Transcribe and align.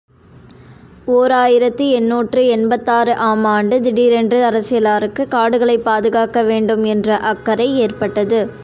ஓர் 1.07 1.31
ஆயிரத்து 1.31 1.89
எண்ணூற்று 1.89 2.47
எண்பத்தாறு 2.47 3.15
ஆம் 3.19 3.43
ஆண்டு 3.45 3.81
திடீரென்று 3.81 4.49
அரசியலாருக்குக் 4.49 5.27
காடுகளைப் 5.27 5.85
பாதுகாக்கவேண்டும் 5.85 6.85
என்ற 6.85 7.17
அக்கறை 7.25 7.79
ஏற்பட்டது. 7.79 8.41